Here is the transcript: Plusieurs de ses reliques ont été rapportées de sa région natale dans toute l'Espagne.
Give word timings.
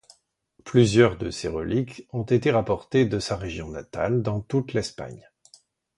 Plusieurs 0.63 1.15
de 1.15 1.29
ses 1.29 1.47
reliques 1.47 2.07
ont 2.11 2.23
été 2.23 2.49
rapportées 2.49 3.05
de 3.05 3.19
sa 3.19 3.35
région 3.37 3.69
natale 3.69 4.23
dans 4.23 4.41
toute 4.41 4.73
l'Espagne. 4.73 5.29